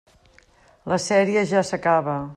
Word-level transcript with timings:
La 0.93 0.99
sèrie 1.05 1.47
ja 1.55 1.65
s'acaba. 1.71 2.21